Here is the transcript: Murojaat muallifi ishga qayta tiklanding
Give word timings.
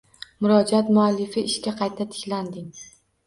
Murojaat 0.45 0.89
muallifi 0.95 1.43
ishga 1.51 1.73
qayta 1.83 2.09
tiklanding 2.15 2.73